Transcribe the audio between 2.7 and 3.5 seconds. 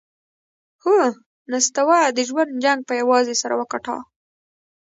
پهٔ یوازې